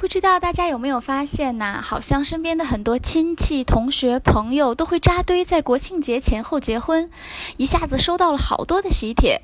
[0.00, 1.80] 不知道大家有没有发现呢？
[1.82, 7.10] 好像身边的很多亲戚、同学、朋友都会扎堆在国庆节前后结婚，
[7.56, 9.42] 一下子收到了好多的喜帖。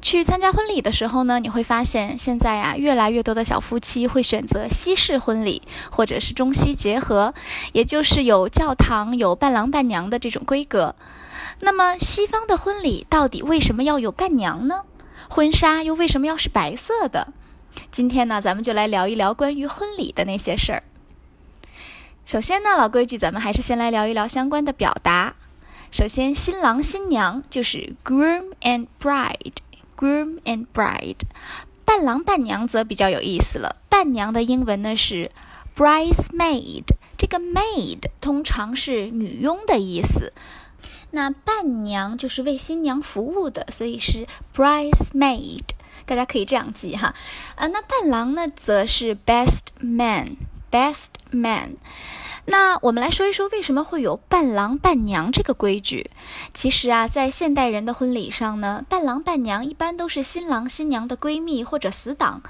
[0.00, 7.34] 去参加婚礼的时候呢，你会发现现在呀，越来越多的小夫妻会选择西式婚礼，或者是中西结合，
[7.72, 10.94] 也就是有教堂、有伴郎伴娘的这种规格。
[11.58, 14.82] 那么，西方的婚礼到底为什么要有伴娘呢？
[15.28, 17.32] 婚纱又为什么要是白色的？
[17.90, 20.82] 今天呢，咱们就来聊一聊关于婚礼的那些事儿。
[22.24, 25.34] 首先呢，老规矩，咱们还是先来聊一聊相关的表达。
[25.90, 31.20] 首先，新郎新娘就是 groom and bride，groom and bride。
[31.86, 35.30] 伴郎伴娘则比较有意思了，伴娘的英文呢是
[35.74, 36.84] bridesmaid，
[37.16, 40.34] 这个 maid 通常是女佣的意思，
[41.12, 45.62] 那伴娘就是为新娘服务的，所以是 bridesmaid。
[46.08, 47.14] 大家可以这样记哈，
[47.54, 51.76] 啊，那伴郎呢，则是 best man，best man。
[52.50, 56.10] 那我们来说一说，为什么会有伴郎伴娘这个规矩？
[56.54, 62.42] 其实啊，在现代人的婚礼上呢，伴郎伴娘一般都是新郎新娘的闺蜜或者死党。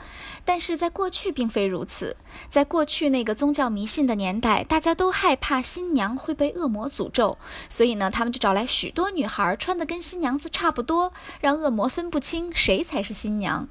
[0.44, 2.16] 但是在过去并非如此，
[2.48, 7.36] 在过去那个宗教迷信的年代，大家都害怕新娘会被恶魔诅咒，
[7.68, 13.68] 所以呢，他们就找来许多女孩穿的跟新娘子差不多，让恶魔分不清谁才是新娘。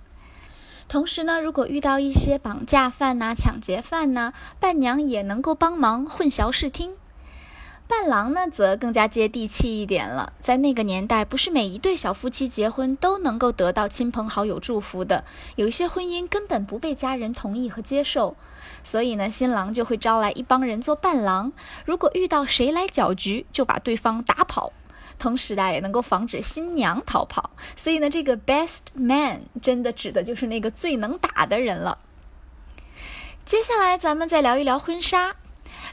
[0.87, 6.93] 同时呢，如果遇到一些绑架犯呐、抢劫犯呐，伴娘也能够帮忙混淆视听。
[7.89, 10.31] 伴郎呢，则更加接地气一点了。
[10.41, 18.35] 在那个年代，不是每一对小夫妻结婚都能够得到亲朋好友祝福的，有一些婚姻根本不被家人同意和接受。
[18.83, 21.51] 所以呢，新郎就会招来一帮人做伴郎。
[21.85, 24.71] 如果遇到谁来搅局，就把对方打跑，
[25.17, 27.51] 同时啊，也能够防止新娘逃跑。
[27.75, 31.99] 所以呢，这个 best man 真的指的就是那个最能打的人了。
[33.45, 35.35] 接下来，咱们再聊一聊婚纱。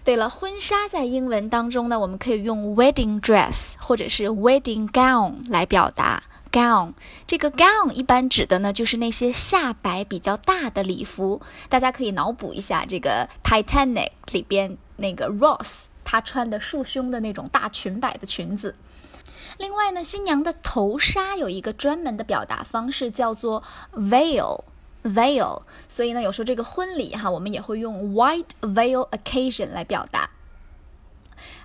[0.02, 6.22] 对了，婚纱在英文当中呢，我们可以用 wedding dress 或者是 wedding gown 来表达。
[6.52, 6.92] gown
[7.26, 11.40] 这个 gown 一般指的呢，就是那些下摆比较大的礼服。
[11.68, 18.76] 大家可以脑补一下，这个 Titanic 里边那个 Ross 她穿的束胸的那种大裙摆的裙子。
[19.58, 23.62] 另外呢，新娘的头纱有一个专门的表达方式，叫做
[23.92, 24.64] veil。
[25.04, 30.30] veil，所以呢，有时候这个婚礼哈，我们也会用 white veil occasion 来表达。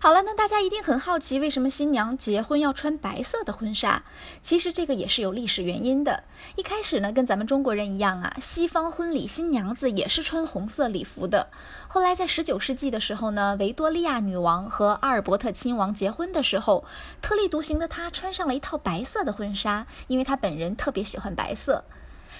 [0.01, 4.03] 好了，那大家一定很好奇，为什么新娘结婚要穿白色的婚纱？
[4.41, 6.23] 其实这个也是有历史原因的。
[6.55, 11.49] 一开始呢，跟咱们中国人一样啊，西方婚礼新娘子也是穿红色礼服的。
[11.89, 16.85] 后来在十九世纪的时候呢，维多利亚女王和阿尔伯特亲王结婚的时候，
[17.21, 21.83] 特立独行的她穿上了一套白色的婚纱，因为她本人特别喜欢白色。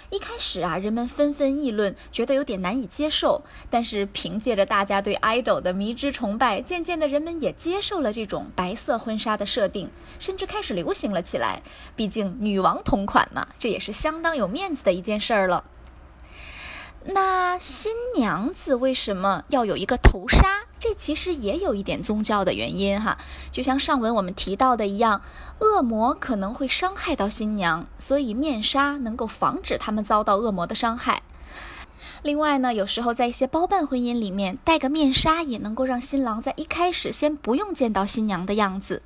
[0.10, 3.44] 一开始啊，人们纷纷议论，觉得有点难以接受。
[3.70, 11.62] 但是凭借着大家对 idol 的迷之崇拜，渐渐的，人们也接受了这种白色婚纱的设定，甚至开始流行了起来。
[11.96, 15.64] 毕竟女王同款嘛，这也是相当有面子的一件事儿了。
[17.06, 20.66] 那新娘子为什么要有一个头纱？
[20.80, 23.18] 这其实也有一点宗教的原因哈。
[23.52, 25.22] 就像上文我们提到的一样，
[25.60, 31.22] 恶魔可能会伤害到新娘，所以面纱能够防止他们遭到恶魔的伤害。
[32.22, 39.02] 另外呢，有时候在一些包办婚姻里面，戴个面纱也能够让新郎在一开始先不用见到新娘的样子。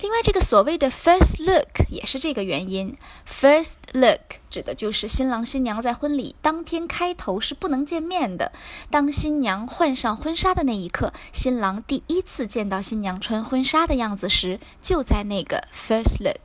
[0.00, 2.94] 另外，这个所谓的 first look 也是这个原因。
[3.26, 4.20] first look
[4.50, 8.52] 指的就是新郎新娘在婚礼当天开头是不能见面的。
[8.90, 16.36] 当新娘换上婚纱的那一刻，新郎第一次见到新娘穿婚纱的样子时，就在那个 first look。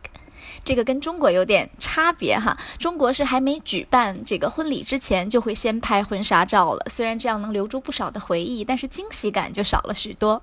[0.64, 2.58] 这个跟中国有点差别哈。
[2.78, 6.86] 中国是还没举办这个婚礼之前，就会先拍婚纱照了。
[6.90, 10.42] 虽然这样能留住不少的回忆，但是惊喜感就少了许多。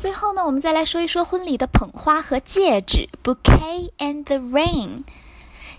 [0.00, 5.02] 最后呢，我们再来说一说婚礼的捧花和戒指，bouquet and the ring。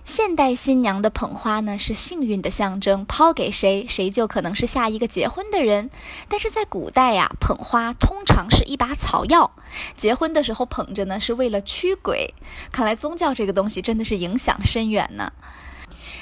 [0.04, 5.90] 现代新娘的捧花呢是幸运的象征，抛给谁，谁就可能是下一个结婚的人。
[6.29, 9.50] 但是在古代呀，捧花通常是一把草药，
[9.97, 12.35] 结婚的时候捧着呢是为了驱鬼。
[12.72, 15.34] 看来宗教这个东西真的是影响深远呢。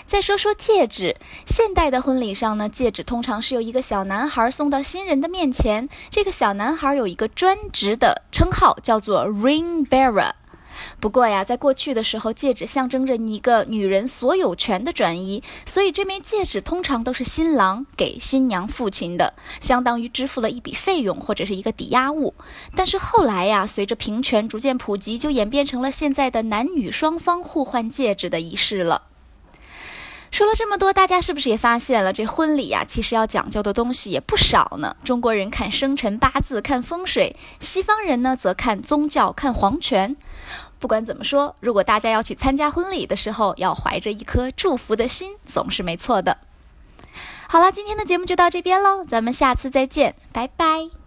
[0.09, 1.15] 再说说戒指，
[1.45, 5.87] 现代的婚礼上呢，戒指通常是由一个小男孩送到新人的面前。
[6.09, 10.31] 这个小男孩有一个专职的称号，叫做 ring bearer。
[10.99, 22.33] 不过呀，在过去的时候，戒指象征着一个女人所有权的转移，所以这枚戒指通常都是新郎给新娘父亲的，相当于支付了一笔费用或者是一个抵押物。
[22.75, 29.03] 但是后来呀，随着平权逐渐普及，就演变成了现在的男女双方互换戒指的仪式了。
[30.31, 34.95] 说了这么多，大家是不是也发现了，这婚礼呀，其实要讲究的东西也不少呢？
[35.03, 40.15] 中国人看生辰八字、看风水，西方人呢则看宗教、看皇权。
[40.77, 46.37] 不管怎么说，如果大家要去参加婚礼的时候，要怀着一颗祝福的心，总是没错的。
[47.47, 50.98] 好了，今天的节目就到这边喽，咱们下次再见，拜拜。